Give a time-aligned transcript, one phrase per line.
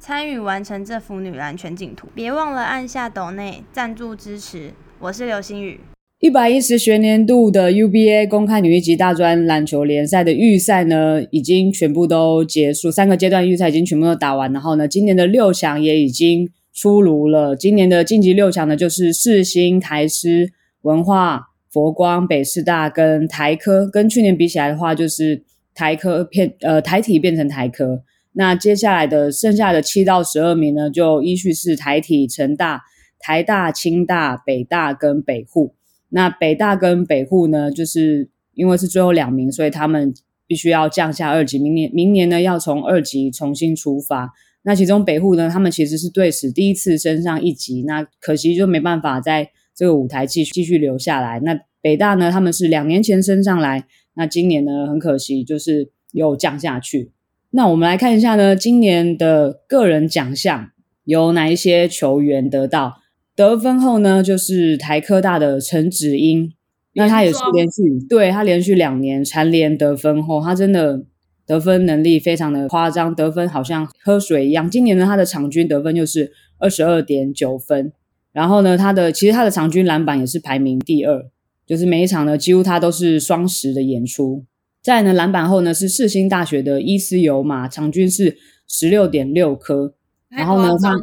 [0.00, 4.70] 参与完成这幅女篮全景图，别忘了按下抖内赞助支持。
[5.00, 5.80] 我是刘星宇。
[6.20, 14.52] 一百一十学年度的 UBA 公开女一级大专篮球联赛的预赛呢，已经全部都结束，三个阶段预赛已经全部都打完。
[14.52, 17.56] 然后呢，今年的六强也已经出炉了。
[17.56, 23.88] 今年的晋级六强呢，就是世新、台师、文化、佛光、北师大跟台科。
[23.90, 25.42] 跟去年比起来的话，就是
[25.74, 28.02] 台科变呃台体变成台科。
[28.38, 32.82] 那接下来的剩下的七到十二名呢，就依序是台体、成大、
[33.18, 35.74] 台大、清大、北大跟北护。
[36.10, 40.14] 那北大跟北护呢，就是因为是最后两名，所以他们
[40.46, 41.58] 必须要降下二级。
[41.58, 44.32] 明年明年呢，要从二级重新出发。
[44.62, 51.40] 那其中北护呢，他们其实是队史第一次升上一级，那可惜就没办法在这个舞台继续继续留下来。
[51.40, 57.10] 那北大呢，他们是两年前升上来，那今年呢，很可惜就是又降下去。
[57.50, 60.70] 那我们来看一下呢，今年的个人奖项
[61.04, 62.98] 有哪一些球员得到
[63.34, 64.22] 得分后呢？
[64.22, 66.52] 就是台科大的陈芷英，
[66.94, 71.04] 那他也是连续，对，他连续两年蝉联得分后，他真的
[71.46, 74.68] 得分能力非常的夸张，得分好像喝水一样。
[74.68, 77.92] 今年呢，他的场均得分就是二十二点九分，
[78.32, 81.24] 然后呢，他的其实他的场均篮板也是排名第二，
[81.66, 84.44] 就是每一场呢，几乎他都是双十的演出。
[84.80, 89.94] 再呢，篮板后呢是世新大学的伊斯尤马，场均是十六点六颗。
[90.28, 90.94] 然后呢，他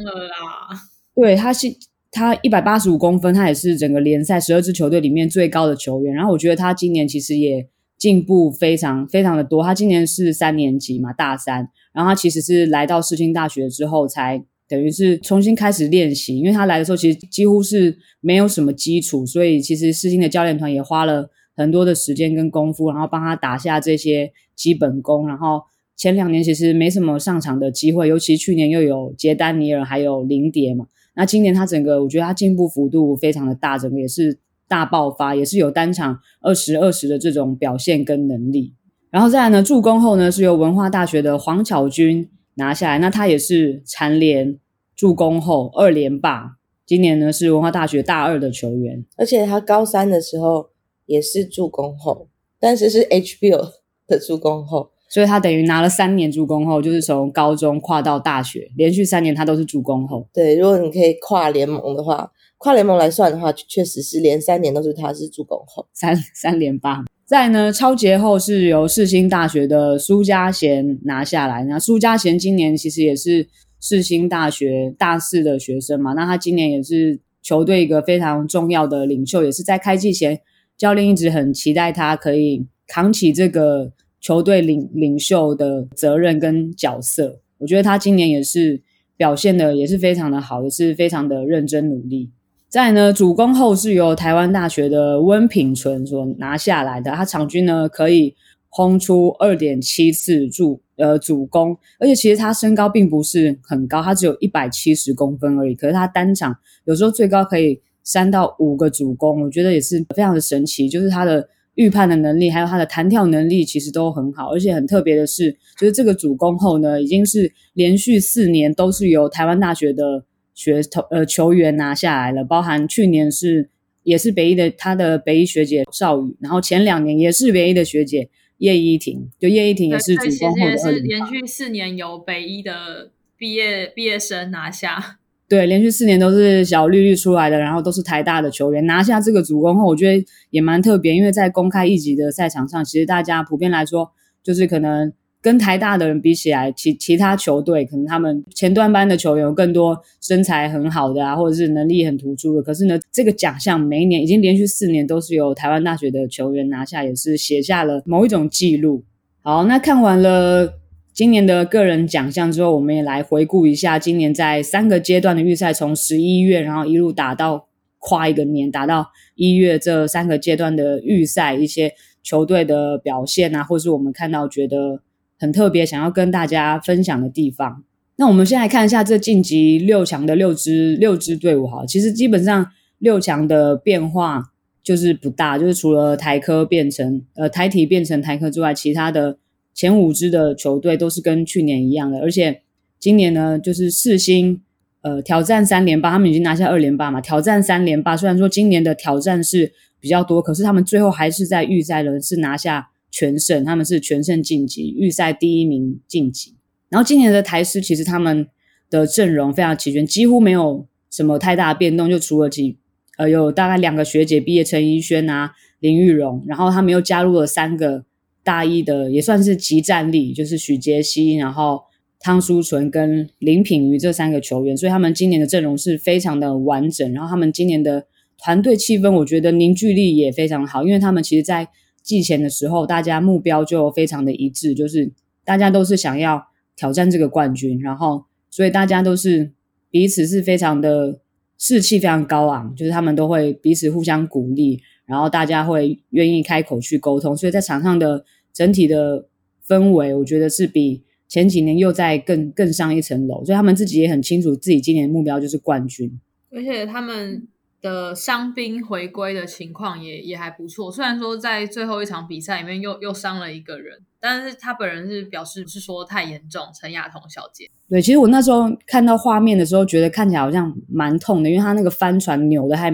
[1.13, 1.68] 对他是
[2.09, 6.14] 他一百八十五公分，他也是整个联赛十二支球队里面最高的球员。
[6.14, 9.62] 然后我觉得他今年其实也进步非常非常的多。
[9.64, 11.68] 他今年是三年级嘛，大三。
[11.94, 16.38] 然后他其实是来到世新大学之后，才等于是重新开始练习。
[16.38, 21.30] 因为他来的时候其实几乎是没有什么基础，所以其实世新的教练团也花了。
[21.55, 25.27] 很多的时间跟功夫，然后帮他打下这些基本功。
[25.27, 25.61] 然后
[25.95, 30.88] 前两年其实没什么上场的机会，尤其去年又有杰丹尼尔还有林蝶嘛。
[31.16, 38.73] 那今年他整个我觉得他进步幅度非常的大，整个也是大爆发，也是有单场二十二十的这种表现跟能力。
[39.09, 44.59] 然后再来呢，助攻后呢是由文化大学的黄巧君拿下来，那他也是蝉联
[44.93, 46.57] 助攻后二连霸。
[46.85, 50.75] 今年呢是文化大学大二的球员，而且他高三的时候。
[51.05, 52.27] 也是助攻后，
[52.59, 53.71] 但是是 HBO
[54.07, 60.27] 的助攻后，所以他等于拿了三年助攻后，就是从高中跨到大学，连续三年他都是助攻后。
[60.33, 67.03] 对，如果你可以跨联盟的话，跨联盟来算的话，确实是连三年都是他是助攻后，三三连霸。
[67.25, 71.63] 再呢，超节后是由世新大学的苏家贤拿下来。
[71.63, 73.47] 那苏家贤今年其实也是
[73.79, 80.39] 世新大学大四的学生嘛，那他今年也是球队一个非常重要的领袖，也是在开季前。
[80.78, 87.40] 教练一直很期待他可以扛起这个球队领领袖的责任跟角色。
[87.59, 88.81] 我觉得他今年也是
[89.16, 92.30] 表现的也是非常的好，也是非常的认真努力。
[92.68, 98.35] 再呢，主攻后是由台湾大学的温品纯所拿下来的，他场均呢可以
[98.68, 107.80] 轰出二点七次助呃主攻，而且其实他身高并不是很高，他只有一百七十公分而已，可是他单场有时候最高可以。
[108.05, 110.88] 三到五个主攻，我觉得也是非常的神奇。
[110.88, 114.53] 就是他的预判的能力，还有他的弹跳能力，其实都很好。
[114.53, 120.23] 而且很特别的是，就是这个主攻后呢，已经是连续四年都是由台湾大学的
[120.53, 122.45] 学头呃球员拿下来了。
[122.45, 123.69] 包含去年是
[124.03, 128.29] 也是北一的他的北一学姐邵宇，然后前两年也是北一的学姐
[128.59, 130.91] 叶依婷，就叶依婷也是主攻后的二。
[130.91, 135.17] 连续四年由北一的毕业毕业生拿下。
[135.47, 144.09] 对，连续四年都是小绿绿出来的，然后都是台大的球员拿下这个主攻后，我觉得也蛮特别，因为在公开一级的赛场上，其实大家普遍来说，
[144.42, 145.14] 就是可能
[145.44, 152.64] 跟台大的人比起来，其其他球队可能他们前段班的球员有更多身材很好的啊，或者是能力很突出的。
[152.64, 159.03] 可是呢，这个奖项每一年已经连续四年都是由台湾大学的球员拿下，也是写下了某一种记录。
[159.44, 160.80] 好，那看完了。
[161.16, 167.70] 今年的个人奖项之后，我们也来回顾一下今年在三个阶段的预赛，从十一月然后一路打到
[168.00, 175.00] 跨一个年，打到一月这三个阶段的预赛，一些球队的表现啊，或是我们看到觉得
[175.40, 177.85] 很特别，想要跟大家分享的地方。
[178.18, 184.44] 那我们先来看一下这晋级六强的六支六支队伍哈，其实基本上六强的变化
[184.84, 189.38] 就是不大，就是除了台科变成呃台体变成台科之外，其他的
[189.75, 192.61] 前五支的球队都是跟去年一样的，而且
[192.97, 194.61] 今年呢就是四星
[195.01, 206.55] 呃挑战三连霸，他们已经拿下二连霸嘛，挑战三连霸，虽然说今年的挑战是比较多，可是他们最后还是在预赛轮是拿下全胜，他们是全胜晋级，预赛第一名晋级。
[206.87, 208.47] 然后今年的台师其实他们
[208.89, 212.77] 的阵容非常齐全，几乎没有什么太大的变动，就除了几
[213.17, 218.05] 呃有大概两个学姐毕业，陈怡萱啊、林玉蓉，然后他们又加入了三个
[218.46, 221.82] 大一的，也算是集战力，就是许杰希，然后
[222.20, 227.12] 汤书纯跟林品瑜这三个球员，所以他们今年的阵容是非常的完整。
[227.12, 228.06] 然后他们今年的
[228.38, 231.68] 团队气氛，我觉得凝聚力也非常好，因为他们其实在
[232.02, 235.12] 季前的时候，大家目标就非常的一致，就是
[235.44, 236.47] 大家都是想要。
[236.78, 239.53] 挑战这个冠军，然后所以大家都是
[239.90, 241.22] 彼此是非常的
[241.58, 249.28] 士气非常高昂，就是他们都会彼此互相鼓励，然后大家会愿意开口去沟通，所以在场上的整体的
[249.67, 256.19] 氛围，我觉得是比前几年又在更更上一层楼，所以他们自己也很清楚自己今年的目标就是冠军，
[256.50, 257.48] 而且他们。
[257.81, 266.63] 的伤兵回归的情况也也还不错，虽然说在最后一场比赛里面又又伤了一个人，但是他本人是表示不是说太严重。
[266.74, 272.89] 陈雅彤小姐，对，其实我那时候看到画面的时候，觉得看起来好像蛮痛的，因为他那个帆船扭的还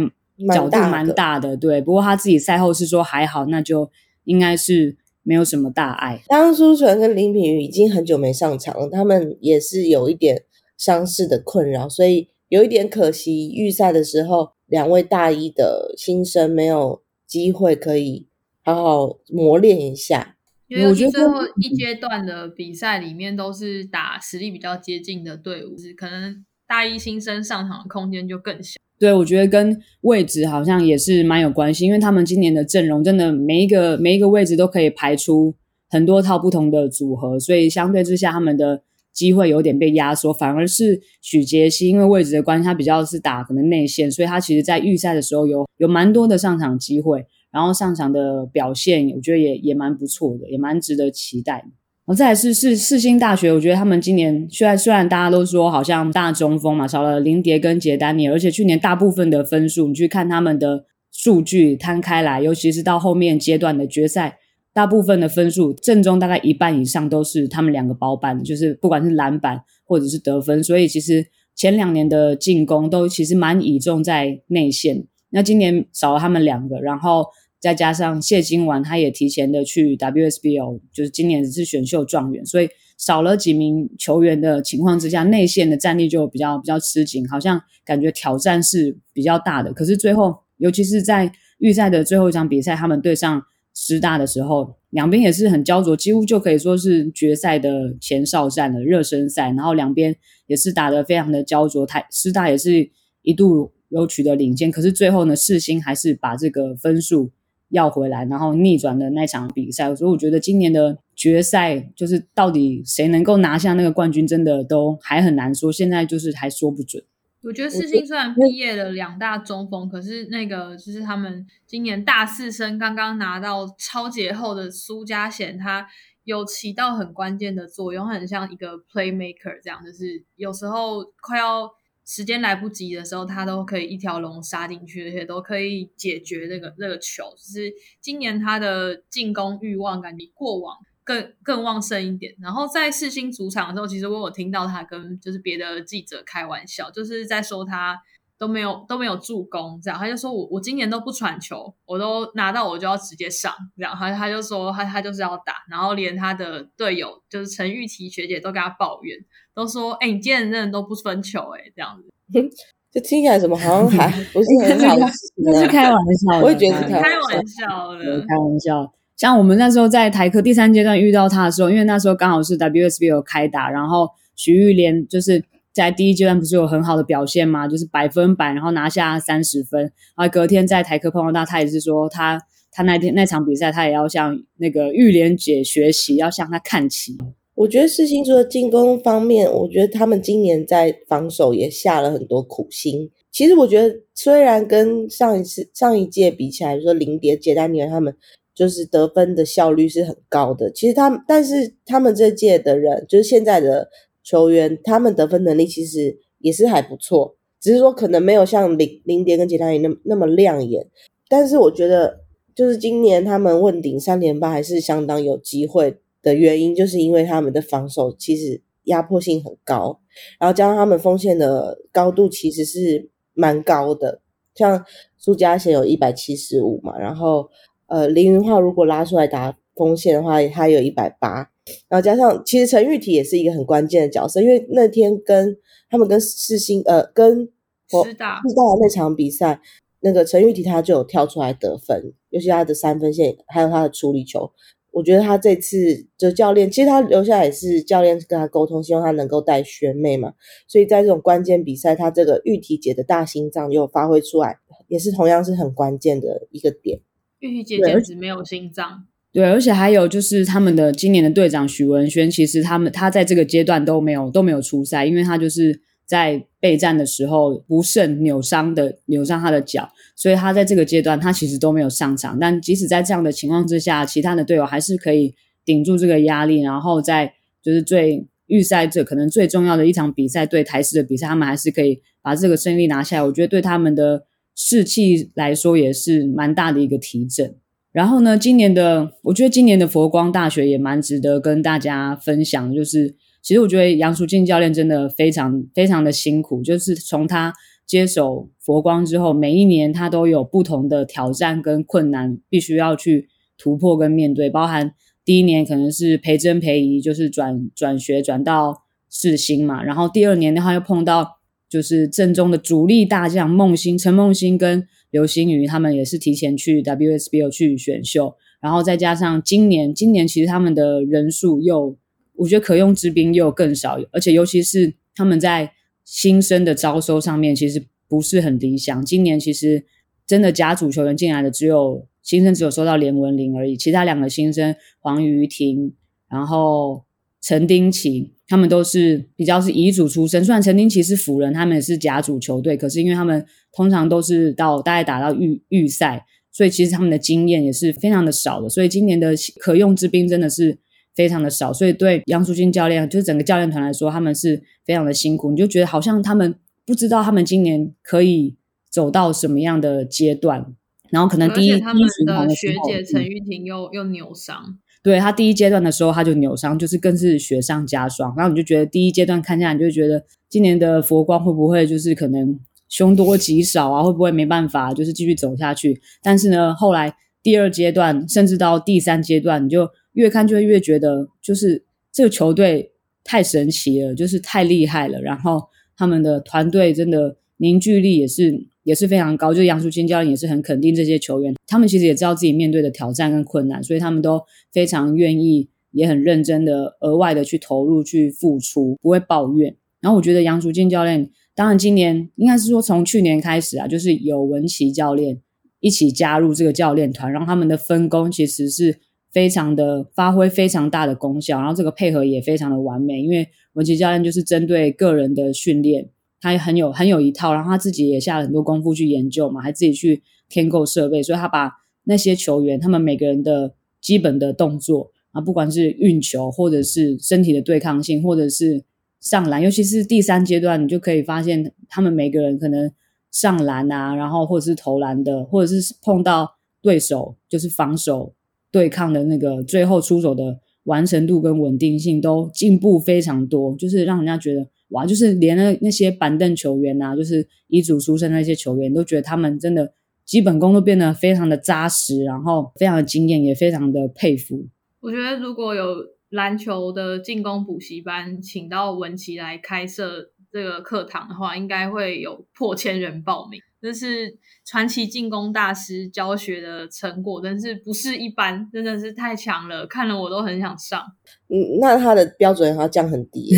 [0.53, 1.81] 角度蛮大的，对。
[1.81, 3.89] 不过他自己赛后是说还好，那就
[4.25, 6.21] 应该是没有什么大碍。
[6.29, 10.43] 张书纯跟林品瑜已经很久没上场了，他们也是有一点
[10.77, 14.53] 伤势的困扰，所以有一点可惜，预赛的时候。
[14.71, 18.29] 两位大一的新生没有机会可以
[18.63, 20.37] 好好磨练一下，
[20.69, 28.79] 因为我觉得最后一阶段的比赛里面都是打实力比较接近的队伍，可能大一新生上场的空间就更小。
[29.01, 35.55] 对，我觉得跟位置好像也是蛮有关系，因为他们今年的阵容真的每一个每一个位置都可以排出
[35.89, 38.83] 很多套不同的组合，所以相对之下他们的。
[39.13, 51.65] 机会有点被压缩，反而是许杰希，因为位置的关系，他比较是打可能内线，所以他其实在预赛的时候有有蛮多的上场机会，然后上场的表现，我觉得也也蛮不错的，也蛮值得期待。
[52.05, 64.39] 我再来是是世新大学，我觉得他们今年虽然虽然大家都说好像大中锋嘛，少了林蝶跟杰丹尼，而且去年大部分的分数，你去看他们的数据摊开来，尤其是到后面阶段的决赛。
[64.73, 75.05] 大部分的分数，正中大概一半以上都是他们两个包办，就是不管是篮板或者是得分，所以其实前两年的进攻都其实蛮倚重在内线。
[75.31, 77.25] 那今年少了他们两个，然后
[77.61, 82.67] 再加上谢金丸他也提前的去 WSBL，就是今年是选秀状元，所以
[82.97, 89.71] 少了几名球员的情况之下，内线的战力就比较比较吃紧，好像感觉挑战是比较大的。
[89.71, 93.43] 可是最后，尤其是在预赛的最后一场比赛，他们对上。
[93.73, 99.45] 师大的时候，两边也是很焦灼，几乎就可以说是决赛的前哨战的热身赛。
[99.51, 100.13] 然后两边
[100.45, 102.91] 也是打得非常的焦灼，台师大也是
[103.21, 107.31] 一度有取得领先，可是最后呢，世新还是把这个分数
[107.71, 109.93] 要回来，然后逆转的那场比赛。
[109.95, 117.03] 所以我觉得今年的决赛就是到底谁能够拿下那个冠军，真的都还很难说，现在就是还说不准。
[117.43, 125.87] 我觉得世新虽然毕业了两大中锋，可是那个就是他们今年大四生刚刚拿到超节后的苏家贤，他
[126.23, 131.67] 有起到很关键的作用，很像一个 playmaker 这样，就是有时候快要
[132.05, 137.23] 时间来不及的时候，他都可以一条龙杀进去，而且都可以解决那个那个球。
[137.37, 140.77] 就是今年他的进攻欲望感比过往。
[141.03, 147.99] 更更旺盛一点，然后在四星主场的时候，其实我有听到他跟就是别的记者开玩笑，就是在说他
[148.41, 149.99] 都没有都没有助攻，这样。
[149.99, 153.95] 他就说我我今年都不传球，我都拿到我就要直接上，这样。
[153.95, 159.15] 他他就说他他就是要打，然后连他的队友就是陈玉琪学姐都跟他抱怨，
[159.53, 162.09] 都说哎、欸、你今年真的都不分球哎、欸、这样子，
[162.91, 167.93] 就听起来怎么好像还 不是很好意思，那是开玩笑，我也觉得是开玩笑。
[167.93, 168.91] 的，开玩笑。
[169.15, 179.81] 像我们那时候在台科第三阶段遇到他的时候，因为那时候刚好是 WSB 有开打，然后徐玉莲就是在第一阶段不是有很好的表现嘛，就是百分百，然后拿下三十分。
[180.15, 182.39] 然后隔天在台科碰到他，他也是说他
[182.71, 187.17] 他那天那场比赛他也要向那个玉莲姐学习，要向他看齐。
[187.55, 193.09] 我觉得世新除了进攻方面，我觉得他们今年在防守也下了很多苦心。
[193.31, 198.15] 其实我觉得虽然跟上一次上一届比起来，说林蝶、杰丹尼尔他们。
[198.53, 200.69] 就是得分的效率是很高的。
[200.69, 203.87] 其实他们，但是他们这届的人，就是现在的
[204.31, 210.87] 球员，他们得分能力其实也是还不错，只是说可能没有像林林蝶跟简泰怡那那么亮眼。
[211.27, 212.21] 但是我觉得，
[212.55, 219.99] 就是今年他们问鼎三连霸还是相当有机会的原因，就是因为他们的防守其实压迫性很高，
[220.39, 224.21] 然后加上他们锋线的高度其实是蛮高的，
[224.55, 224.85] 像
[225.17, 227.49] 苏家贤有一百七十五嘛，然后
[227.87, 231.49] 呃林云浩如果拉出来打锋线的话，他有一百八，
[231.89, 235.57] 然后加上其实陈玉体也是一个很关键的角色，因为那天跟
[235.89, 237.45] 他们跟世新呃跟
[237.89, 239.61] 师大师大的那场比赛。
[240.03, 244.51] 那个陈玉体他就有跳出来得分，尤其他的三分线，还有他的处理球，
[244.89, 250.33] 我觉得他这次就教练，其实他留下来也是教练跟他沟通，希望他能够带学妹嘛。
[250.67, 257.01] 所以在这种关键比赛，他这个玉体姐的大心脏又发挥出来，也是同样是很关键的一个点。
[257.37, 265.81] 玉体姐简直没有心脏，对，而且还有就是他们的今年的队长许文轩，其实他们他在这个阶段都没有都没有出赛，因为他就是。
[266.03, 272.37] 在备战的时候不慎扭伤的扭伤他的脚，所以他在这个阶段他其实都没有上场。
[272.37, 275.33] 但即使在这样的情况之下，其他的队友还是可以
[275.63, 277.31] 顶住这个压力，然后在
[277.63, 283.23] 就是最预赛这可能最重要的一场比赛对台式的比赛，他们还是可以把这个胜利拿下来。
[283.23, 287.55] 我觉得对他们的士气来说也是蛮大的一个提振。
[287.91, 293.15] 然后呢，今年的我觉得今年的佛光大学也蛮值得跟大家分享，就是。
[293.43, 297.51] 其实我觉得杨淑静教练真的非常非常的辛苦，就是从他
[297.87, 304.47] 接手佛光之后，每一年他都有不同的挑战跟困难，必须要去突破跟面对。
[304.47, 304.93] 包含
[305.25, 311.39] 第一年可能是裴珍裴仪，就是转转学转到世新嘛，然后第二年的话又碰到
[311.71, 321.97] 就是正中的主力大将梦欣、陈梦欣跟刘星宇，他们也是提前去 WSBL 去选秀，然后再加上今年，今年其实他们的人数又。
[322.35, 325.73] 我觉得可用之兵又更少，而且尤其是他们在
[326.03, 329.05] 新生的招收上面，其实不是很理想。
[329.05, 329.85] 今年其实
[330.25, 335.93] 真的甲组球员进来的只有新生，只有收到连文玲而已，其他两个新生黄瑜婷，
[336.27, 337.03] 然后
[337.39, 340.43] 陈丁奇，他们都是比较是乙组出身。
[340.43, 348.67] 虽然陈丁奇是辅仁，他们也是甲组球队，可是因为他们通常都是到大概打到预预赛，所以其实他们的经验也是非常的少的。
[348.67, 350.79] 所以今年的可用之兵真的是。
[351.13, 355.51] 非常的少，所以对杨淑金教练，就是整个教练团来说，他们是非常的辛苦。
[355.51, 356.55] 你就觉得好像他们
[356.85, 358.55] 不知道他们今年可以
[358.89, 360.73] 走到什么样的阶段，
[361.09, 362.01] 然后可能第一他们
[362.47, 368.33] 的学姐陈玉婷又、嗯、又扭伤，对他第一阶段的时候他就扭伤，就是更是雪上加霜。
[368.37, 374.03] 然后你就觉得第一阶段看下来，你就觉得今年的佛光会不会就是可能凶多吉少啊？
[374.03, 376.01] 会不会没办法就是继续走下去？
[376.21, 379.89] 但是呢，后来第二阶段甚至到第三阶段，你就。
[380.13, 382.91] 越看就越觉得，就是这个球队
[383.23, 385.21] 太神奇了，就是太厉害了。
[385.21, 385.63] 然后
[385.95, 389.53] 他们的团队真的凝聚力也是也是非常高。
[389.53, 399.75] 就杨淑清教练也是很肯定这些球员，他们其实也知道自己面对的挑战跟困难，所以他们都非常愿意，也很认真的额外的去投入去付出，不会抱怨。
[399.99, 405.39] 然后我觉得杨淑清教练，当然今年应该是说从去年开始啊，就是有文琪教练
[405.79, 408.99] 一起加入这个教练团，然后他们的分工其实是。
[409.33, 413.21] 非常的发挥非常大的功效，然后这个配合也非常的完美。
[413.21, 416.09] 因为文琪教练就是针对个人的训练，
[416.41, 421.71] 他也很有很有一套，然后他自己也下了很多功夫去研究嘛，还自己去添购设备，所以他把
[422.03, 428.83] 那些球员他们每个人的基本的动作啊，不管是运球，或者是身体的对抗性，或者是
[429.19, 432.91] 上篮，尤其是第三阶段，你就可以发现他们每个人可能
[433.31, 438.33] 上篮啊，然后或者是投篮的，或者是碰到对手就是防守。
[438.73, 449.93] 对抗的那个最后出手的完成度跟稳定性都进步非常多，就是让人家觉得哇，就是连那那些板凳球员呐、啊，就是乙组出身的那些球员都觉得他们真的
[450.25, 454.67] 基本功都变得非常的扎实，然后非常的惊艳，也非常的佩服。
[455.01, 455.85] 我觉得如果有
[456.29, 463.59] 篮球的进攻补习班，请到文琪来开设这个课堂的话，应该会有破千人报名。
[463.81, 471.01] 这是传奇进攻大师教学的成果，真是不是一般，真的是太强了，看了我都很想上。
[471.47, 473.55] 嗯，那他的标准要降很低。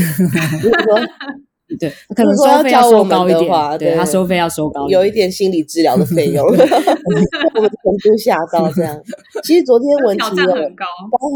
[0.62, 1.00] 如果说
[1.80, 8.96] 对，可能收费要收高一点，对，对他收费要收高有一点心理治疗的费用， 我们程度下到这样。
[9.44, 10.46] 其实昨天文琪有
[10.76, 10.88] 刚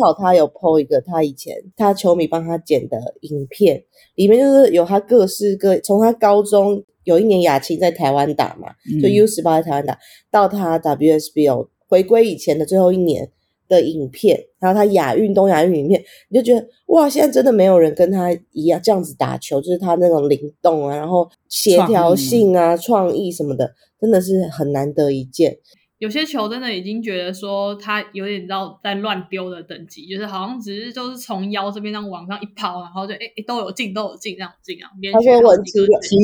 [0.02, 3.84] 好他有 po 一个他以前他球迷帮他剪的影片，
[4.16, 6.84] 里面就是有他各式各从他高中。
[7.04, 8.68] 有一年亚青在台湾打嘛，
[9.02, 9.98] 就 U 十八在台湾打，嗯、
[10.30, 13.32] 到他 WSBO 回归以前的最后一年，
[13.70, 23.72] 的影片，然后他亚运、东亚运影片，你就觉得哇，现在真的没有人跟他一样这样子打球，就是他那种灵动啊，然后协调性啊、创意，创意什么的，
[24.02, 25.58] 真的是很难得一见。
[26.00, 34.88] 有些球真的已经觉得说他有点到在乱丢的等级，就是好像只是就是从腰这边这样往上一抛，然后就诶诶都有进都有进这样进啊。
[35.12, 35.80] 他说文琪，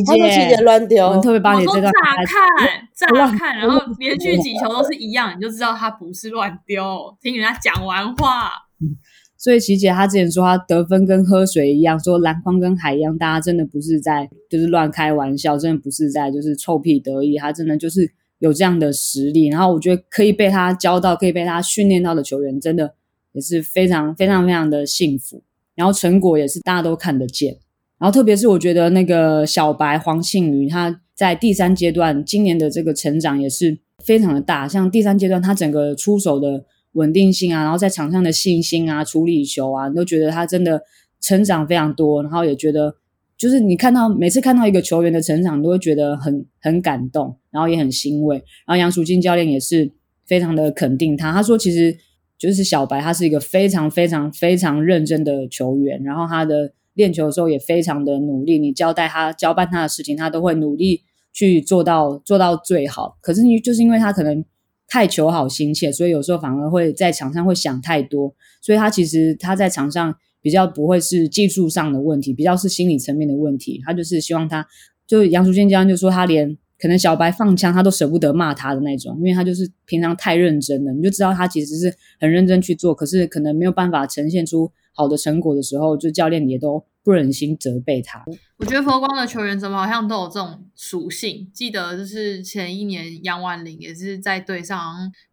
[0.05, 1.89] 他说琪姐乱丢，我特别把你这个。
[1.89, 1.91] 乍
[2.23, 7.17] 看乍看，然后连续几球都是一样，你就知道他不是乱丢。
[7.19, 8.93] 听人家讲完话，嗯，
[9.39, 18.13] 所以琪姐她之前说她得分跟喝水一样，说篮筐跟海一样，大家真的不是在就是乱开玩笑，真的不是在就是臭屁得意，她真的就是。
[18.43, 22.93] 有这样的实力，然后我觉得可以被他教到，可以被他训练到的球员，真的
[23.31, 25.41] 也是非常非常非常的幸福。
[25.75, 27.55] 然后成果也是大家都看得见。
[27.97, 34.67] 然后特别是我觉得那个小白黄庆宇，他在第三阶段今年的这个成长也是非常的大。
[34.67, 40.81] 像第三阶段他整个出手的稳定性啊，然后在场上的信心啊，处理球啊，都觉得他真的
[41.21, 42.21] 成长非常多。
[42.21, 42.95] 然后也觉得。
[43.37, 48.37] 就是你看到每次看到一个球员的成长，你都会觉得很很感动，然后也很欣慰。
[48.37, 49.91] 然后杨淑金教练也是
[50.25, 51.97] 非常的肯定他，他说其实
[52.37, 58.57] 就是小白，他是一个非常非常非常认真的球员，然后他的练球的时候也非常的努力。
[58.57, 61.01] 你交代他交办他的事情，他都会努力
[61.33, 63.17] 去做到做到最好。
[63.21, 64.45] 可是你就是因为他可能
[64.87, 70.15] 太求好心切，所以有时候反而会在场上会想太多，所以他其实他在场上。
[70.43, 73.81] 比较不会是技术上的问题，比较是心理层面的问题。
[73.83, 74.63] 他就是希望他，
[75.07, 86.85] 就杨淑娟教练就说他连可能小白放枪他都舍不得骂他的那种，因为他就是平常太认真了，你就知道他其实是很认真去做，可是可能没有办法呈现出好的成果的时候，就教练也都。
[87.05, 88.23] 不忍心责备他。
[88.63, 91.51] 我觉得佛光的球员怎么好像都有这种属性。
[91.53, 94.79] 记得就是前一年杨万林也是在队上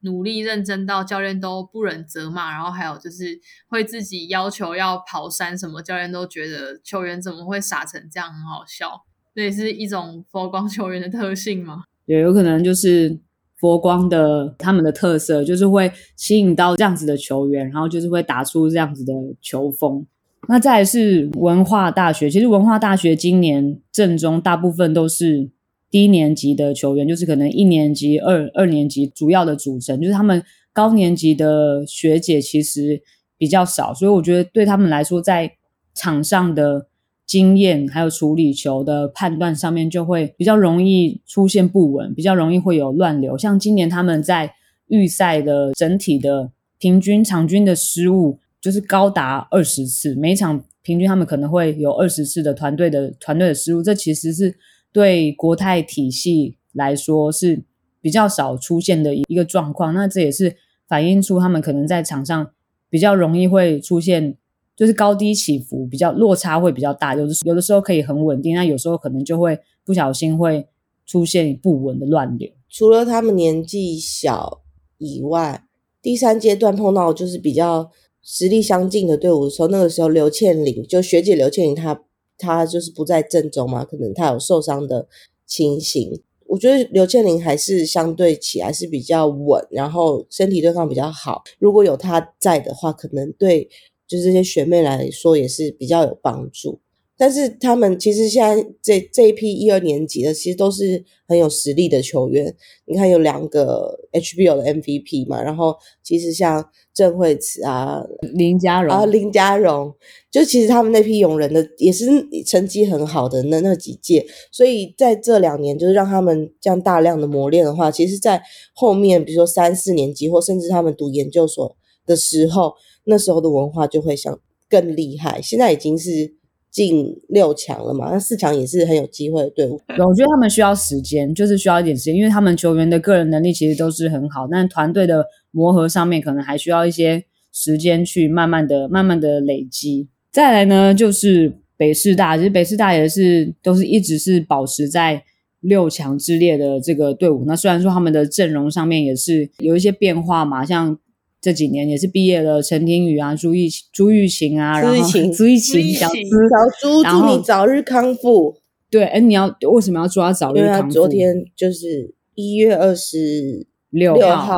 [0.01, 9.01] 努力认真到教练都不忍责骂，然后还有就是会自己要求要跑山什么，教练都觉得球员怎么会傻成这样，很好笑。
[9.33, 11.85] 这也是一种佛光球员的特性吗？
[12.07, 13.17] 也有可能就是
[13.61, 20.05] 佛光的他们的特色，就是会吸引到这样子的球员，然后就是会打出这样子的球风。
[20.51, 25.49] 那再来是文化大学，其实文化大学今年正中大部分都是
[25.89, 33.01] 低年级的球员，就是可能一年级、二二年级主要的组成，就是他们高年级的学姐其实
[33.39, 35.53] 比较少，所以我觉得对他们来说，在
[35.95, 36.89] 场上的
[37.25, 43.39] 经验还有处理球的判断上面，就会比较容易出现不稳，比较容易会有乱流。
[43.39, 44.53] 像今年他们在
[44.89, 48.41] 预赛的整体的平均场均的失误。
[48.61, 54.55] 就是高达二十次，每一场平均他们可能会有二十次的团队的团队的失误，这其实是
[54.93, 57.63] 对国泰体系来说是
[58.03, 59.95] 比较少出现的一个状况。
[59.95, 62.51] 那这也是反映出他们可能在场上
[62.91, 64.37] 比较容易会出现，
[64.77, 70.67] 就是高低起伏比较落差会比较大，有的有的时候可以很稳定，那有时候可能就会不小心会
[71.07, 72.51] 出现不稳的乱流。
[72.69, 74.61] 除了他们年纪小
[74.99, 75.65] 以外，
[76.03, 77.91] 第三阶段碰到就是比较。
[78.23, 82.03] 实力相近的队伍的时候，那个时候刘倩玲就学姐刘倩玲，她
[82.39, 85.07] 她就是不在阵中嘛，可能她有受伤的
[85.47, 86.23] 情形。
[86.47, 91.43] 我觉得刘倩玲还是相对起来是比较稳，然后身体对抗比较好。
[91.59, 93.69] 如果有她在的话，可能对
[94.09, 96.81] 就是这些学妹来说也是比较有帮助。
[97.21, 102.57] 但是他们其实现在这这一批一二年级的，其实都是很有实力的球员。
[102.87, 108.03] 你看有两个 HBO 的 MVP 嘛，然后其实像郑慧慈啊、
[108.33, 109.95] 林佳荣啊、林佳荣，
[110.31, 112.07] 就其实他们那批勇人的也是
[112.47, 114.27] 成绩很好的那那几届。
[114.51, 122.73] 所以在这两年，就是让他们这样大量的磨练的话，其实，在后面比如说三四年级或甚至他们读研究所的时候，
[123.05, 125.43] 那时候的文化就会像更厉害。
[125.43, 126.40] 现在已经是。
[126.71, 128.11] 进六强了嘛？
[128.13, 129.81] 那四强也是很有机会的队伍。
[129.89, 140.09] 我觉得他们需要时间，就是需要一点时间，因为他们球员的个人能力其实都是很好，但团队的磨合上面可能还需要一些时间去慢慢的、慢慢的累积。
[140.31, 145.25] 再来呢，就是北师大，其实北师大也是都是一直是保持在
[145.61, 147.45] 六强之列的这个队伍。
[147.47, 150.99] 那虽然说他们的阵容上面也是有一些变化嘛，像。
[151.41, 154.97] 这几年也是毕业了，陈婷宇啊，朱玉朱玉琴啊，然后
[155.35, 158.57] 朱玉琴小朱小朱，祝你早日康复。
[158.91, 160.61] 对，哎，你要为什么要祝他早日康复？
[160.61, 164.57] 因为他昨天就是一月二十六号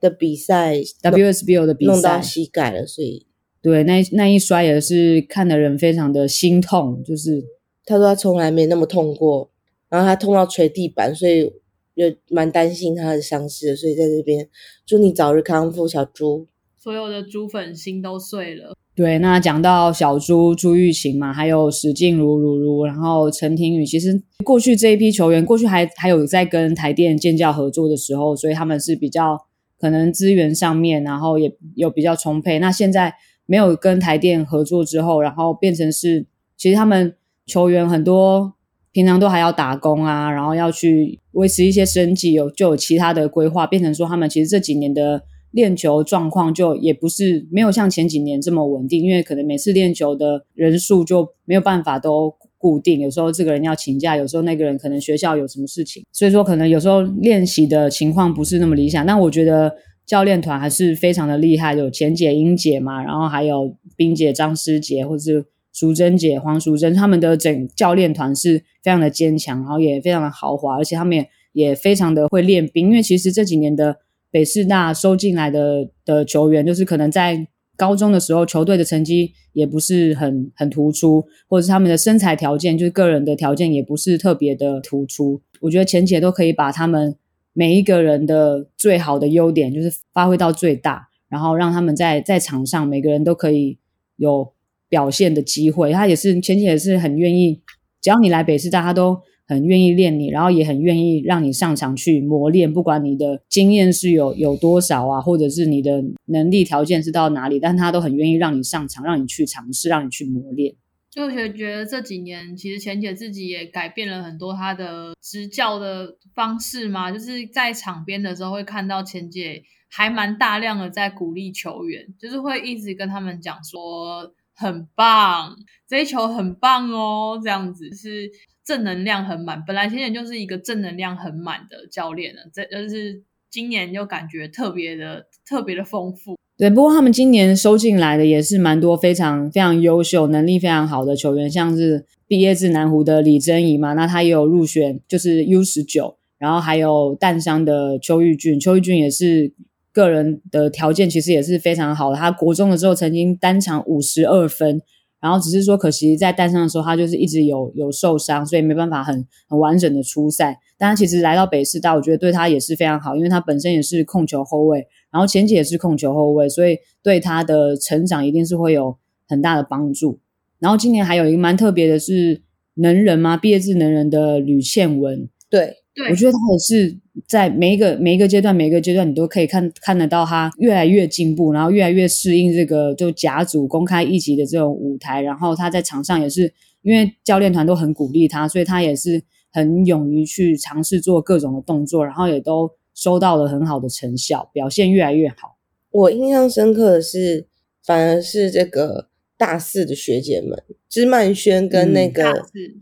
[0.00, 3.26] 的比赛，WSBO 的比赛弄到膝盖了，所以
[3.60, 7.02] 对，那那一摔也是看的人非常的心痛。
[7.04, 7.42] 就是
[7.84, 9.50] 他说他从来没那么痛过，
[9.88, 11.52] 然后他痛到捶地板，所以。
[11.94, 14.48] 就蛮担心他的伤势的，所以在这边
[14.86, 16.46] 祝你早日康复，小猪。
[16.78, 18.74] 所有的猪粉心都碎了。
[18.94, 29.38] 对，那讲到小猪朱玉琴嘛，还有史静茹茹茹，然后陈婷宇，其实过去这一批球员，过去还还有在跟台电建教合作的时候，所以他们是比较
[29.78, 32.58] 可能资源上面，然后也有比较充沛。
[32.58, 33.14] 那现在
[33.46, 36.26] 没有跟台电合作之后，然后变成是，
[36.58, 37.14] 其实他们
[37.46, 38.52] 球员很多
[38.90, 45.22] 平常都还要打工啊，然后要去维持一些生计，有就有其他的规划，变成说他们其实这几年的。
[45.52, 59.04] 练球状况就也不是没有像前几年这么稳定，因为可能每次练球的人数就没有办法都固定，有时候这个人要请假，有时候那个人可能学校有什么事情，所以说可能有时候练习的情况不是那么理想。
[59.04, 59.70] 但我觉得
[60.06, 73.98] 教练团还是非常的厉害，有钱姐、英姐嘛，然后还有冰姐、张师姐，或者是淑珍姐、黄淑珍，他们的整教练团是非常的坚强，然后也非常的豪华，而且他们也也非常的会练兵，因为其实这几年的。
[74.34, 85.42] 北师大收进来的的球员，就是可能在高中的时候，球队的成绩也不是很很突出，或者是他们的身材条件，就是个人的条件也不是特别的突出。
[85.60, 87.14] 我觉得钱姐都可以把他们
[87.52, 93.76] 每一个人的最好的优点，就是发挥到最大，然后让他们在在场上每个人都可以
[94.16, 94.50] 有
[94.92, 95.90] 表现的机会。
[95.90, 97.62] 他也是钱姐也是很愿意，
[98.02, 99.22] 只要你来北师大，他都。
[99.44, 110.74] 很愿意练你，然后也很愿意让你上场去磨练，不管你的经验是有有多少啊，或者是你的能力条件是到哪里，但他都很愿意让你上场，让你去尝试，让你去磨练。
[111.10, 125.56] 就觉觉得这几年其实钱姐自己也改变了很多她的执教的方式嘛，就是在场边的时候会看到钱姐还蛮大量的在鼓励球员，就是会一直跟他们讲说很棒，
[125.88, 128.30] 这一球很棒哦，这样子是。
[128.64, 136.36] 正能量很满，本来钱姐就是一个正能量很满的教练了，这就是今年就感觉特别的特别的丰富。
[136.56, 149.52] 对，不过他们今年收进来的也是蛮多非常非常优秀、能力非常好的球员，像是毕业自南湖的李珍怡嘛，那他也有入选，就是 U 十九，然后还有淡商的邱玉俊，邱玉俊也是
[149.92, 154.80] 个人的条件其实也是非常好的，他国中的时候曾经单场五十二分。
[155.20, 160.58] 然后只是说，可惜在单上的时候，他就是一直有有受伤，所以没办法很很完整的出赛。
[160.76, 170.18] 但他其实来到北师大，我觉得对他也是非常好，因为他本身也是控球后卫，然后前几也是控球后卫，所以对他的成长一定是会有很大的帮助。
[170.58, 172.42] 然后今年还有一个蛮特别的是
[172.74, 175.81] 能人嘛，毕业自能人的吕倩文，对。
[175.94, 185.20] 对，我觉得他也是在每一个每一个阶段，每一个阶段你都可以看看得到他越来越进步，然后越来越适应这个就甲组公开一级的这种舞台。
[185.20, 186.52] 然后他在场上也是，
[186.82, 195.58] 因为教练团都很鼓励他，所以他也是很勇于去尝试做各种的动作，然后也都收到了很好的成效，表现越来越好。
[195.90, 197.46] 我印象深刻的是，
[197.84, 199.08] 反而是这个。
[199.38, 200.56] 大四的学姐们，
[200.92, 202.30] 芝曼轩跟那个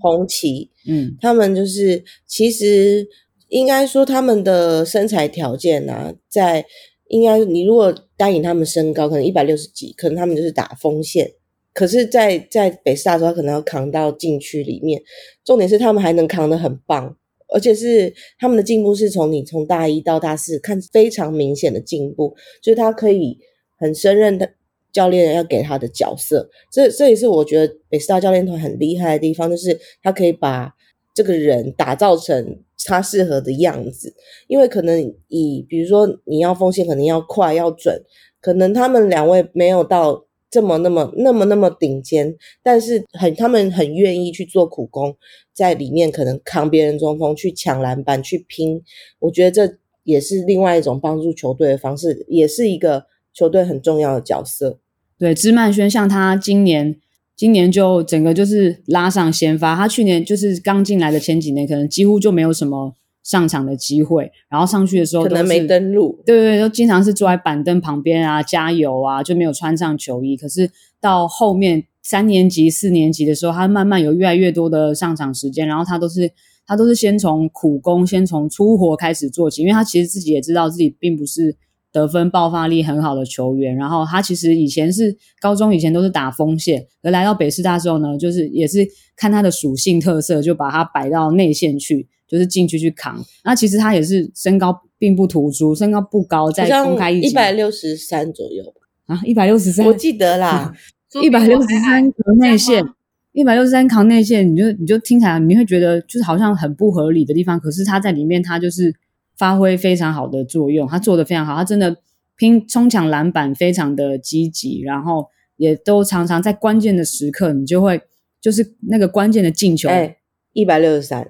[0.01, 3.07] 红旗，嗯，嗯，他们就是其实
[3.47, 6.67] 应该说他们的身材条件啊，在
[7.07, 11.31] 应该你如果单以他们身高，可能一百六十几，可能他们就是打锋线。
[11.73, 15.01] 可是在，在在北师大的时候，可能要扛到禁区里面。
[15.45, 17.17] 重点是他们还能扛得很棒，
[17.55, 23.39] 而且是他们的进步是从你从大一到大四看非常明显的进步，就是他可以
[23.79, 24.55] 很胜任的。
[24.93, 30.75] 教练要给他的角色，这这也是我觉得北师大教练团很厉害的地方，就是他可以把
[31.15, 34.13] 这个人打造成他适合的样子。
[34.49, 38.03] 因为可能以比如说你要锋线，可能要快要准，
[38.41, 45.17] 可能他们两位没有到这么那么那么那么顶尖，但是很他们很愿意去做苦工，
[45.53, 48.83] 在里面可能扛别人中锋，去抢篮板，去拼。
[49.21, 53.07] 我觉得这也是另外一种帮助球队的方式，也是一个。
[53.33, 54.79] 球队很重要的角色，
[55.19, 56.97] 对，芝曼轩像他今年，
[57.37, 59.77] 今年就整个就是拉上先发。
[59.77, 64.31] 他去年就是刚进来的前几年，可能几乎就没有什么上场的机会。
[64.49, 70.37] 然后上去的时候，可能没登录，对对对，都经常是坐在板凳旁边啊，加油啊，就没有穿上球衣。
[70.37, 75.67] 可是到后面三年级、四年级的时候，他慢慢有越来越多的上场时间。
[75.69, 76.33] 然后他都是
[76.67, 81.57] 他都是先从苦工，先从粗活开始做起，因为他其实自己也知道自己并不是。
[81.93, 93.21] 得分爆发力很好的球员，然后他其实以前是高中以前都是打锋线，而来到北师大之后呢，就是也是看他的属性特色，就把他摆到内线去，就是进去去扛。
[93.45, 98.63] 那其实他也是身高并不突出，身高不高，在公开一百六十三左右
[99.07, 100.73] 啊，一百六十三，我记得啦，
[101.21, 102.85] 一百六十三扛内线，
[103.33, 108.95] 一百六十三扛内线，你就你就听起来你会觉得就是好像很不合理的地方，可是他在里面他就是。
[109.41, 111.97] 发挥非常好的作用，他做的非常好，他真的
[112.37, 118.03] 拼冲抢篮板非常的积极，然后也都常常在关键的时刻，你就会
[118.39, 120.19] 就是那个关键的进球，哎，
[120.53, 121.27] 一百六十三。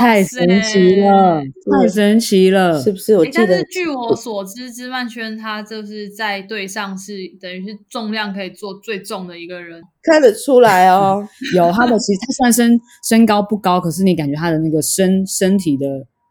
[0.00, 1.40] 太神奇了，
[1.70, 3.16] 太神奇了，是不是？
[3.16, 11.24] 我记得，但是据我所知，芝曼圈他就是在队上是等于是重量可以做最重的一个人，看得出来哦。
[11.54, 15.86] 有他的，其实他虽然身身高不高，可是你感觉他的那个身身体的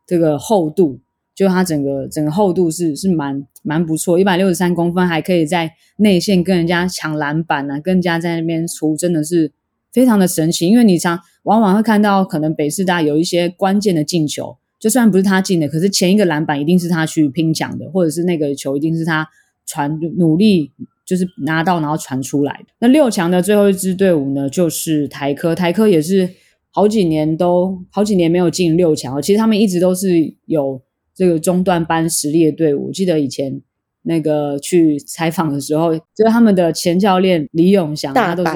[0.06, 1.00] 这个厚度，
[1.36, 9.52] 就他整个整个厚度是是蛮蛮不错，一百六十三公分，还可以在内线跟人家抢篮板啊，跟人家在那边出，真的是
[9.92, 11.20] 非常的神奇，因为你常。
[11.46, 19.28] 往往会看到，可能北师大有一些关键的进球，就算不是他进的，可是前一个篮板一定是他去拼抢的，或者是那个球一定是他
[19.68, 20.72] 传努力
[21.06, 22.74] 就是拿到然后传出来的。
[22.80, 26.28] 那六强的最后一支队伍呢，就是台科，台科也是
[26.72, 30.82] 好几年都好几年没有进六强，其实他们一直都是有
[31.16, 32.88] 这个中段班实力的队伍。
[32.88, 33.62] 我记得以前
[34.04, 38.54] 那个去采访的时候，就是他们的前教练李永祥，他都说。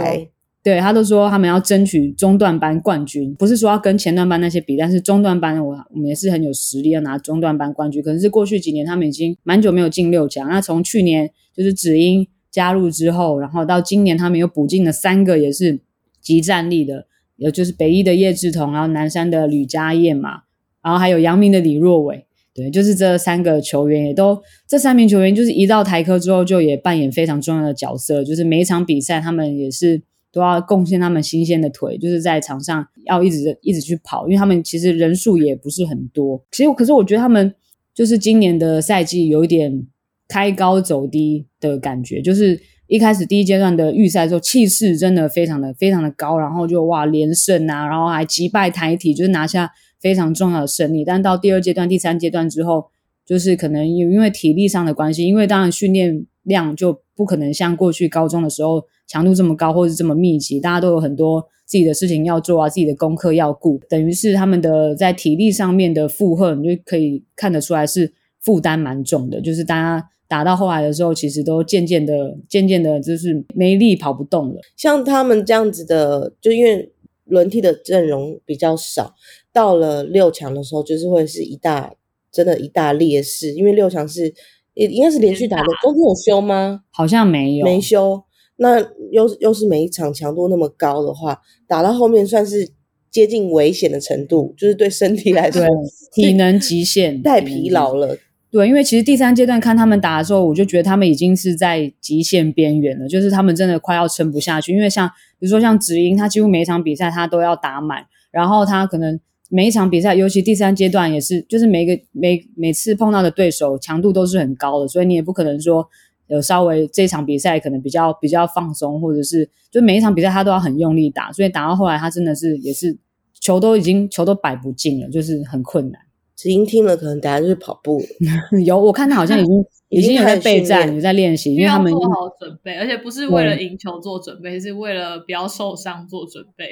[0.62, 8.04] 对，他都说他们要争取中段班冠军，不是说要跟前段班那些比，但是中段班我我们也是很有实力要拿中段班冠军。
[8.04, 15.80] 可能是过去几年他们已经蛮久没有进六强，那从去年就是只因加入之后，然后到今年他们又补进了三个也是
[16.20, 20.42] 即战力的，有就是北一的叶志同，然后南山的吕家燕嘛，
[20.84, 30.02] 然后还有阳明的李若伟，对，就是这三个球员也都这三名球员就是一到台科之后就也扮演非常重要的角色，就是每一场比赛他们也是。
[30.32, 36.40] 都要贡献他们新鲜的腿，就是在场上要一直一直去跑，因为他们其实人数也不是很多。
[36.52, 37.52] 其实，可是我觉得他们
[37.96, 39.88] 就是今年的赛季有一点
[40.28, 51.04] 开高走低的感觉，就是一开始第一阶段的预赛的时候，气势真的非常的非常的高，然后就哇连胜啊，然后还击败台体，就是拿下非常重要的胜利。
[51.04, 52.86] 但到第二阶段、第三阶段之后，
[53.26, 58.84] 就是可能因因为体力上的关系，因为当然训练量就不可能像过去高中的时候。
[59.12, 69.42] 强度这么高，或是这么密集，大家都有很多自己的事情要做啊，自己的功课要顾，等于是他们的在体力上面的负荷，你就可以看得出来是负担蛮重的。
[69.42, 74.62] 就是大家打到后来的时候，其实都渐渐的、渐渐的，就是没力跑不动了。
[74.78, 76.92] 像他们这样子的，就因为
[77.26, 79.16] 轮替的阵容比较少，
[79.52, 81.94] 到了六强的时候，就是会是一大
[82.32, 84.34] 真的一大劣势，因为六强是
[84.74, 86.82] 也应该是连续打的，中间有休吗？
[86.92, 88.24] 好像没有，没休。
[88.58, 88.80] 那
[89.12, 92.70] 又又是每一场强度那么高的话，打到后面算是
[93.10, 95.66] 接近危险的程度，就是对身体来说，
[96.14, 98.18] 体能极限，太疲劳了。
[98.52, 104.74] 对，因为其实第三阶段看他们打的时候，我就觉得他们已经是在极限边缘了，就是他们真的快要撑不下去。
[104.74, 105.08] 因为像
[105.40, 115.88] 比如说像直英，他几乎每一场比赛他都要打满，然后他可能每一场比赛，尤其第三阶段也是，就是每个每每次碰到的对手强度都是很高的，所以你也不可能说。
[116.32, 122.96] 有稍微这场比赛可能比较比较放松，或者是就每一场比赛他都要很用力打，所以打到后来他真的是也是
[123.42, 126.00] 球都已经球都摆不进了，就是很困难。
[126.36, 128.62] 只因听了可能等下就是跑步了。
[128.64, 136.70] 有我看他好像已经 已经有在备战，有在练习，因为他们做好准备，而且不是为了赢球做准备，是为了不要受伤做准备。